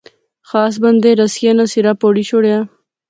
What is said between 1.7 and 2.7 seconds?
سرا پوڑی شوڑیا